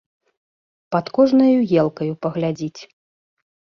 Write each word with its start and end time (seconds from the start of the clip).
Пад 0.95 1.05
кожнаю 1.19 1.59
елкаю 1.85 2.11
паглядзіць. 2.27 2.77